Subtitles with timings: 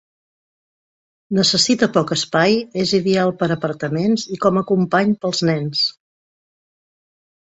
[1.39, 2.55] Necessita poc espai,
[2.85, 5.83] és ideal per apartaments i com a company pels nens.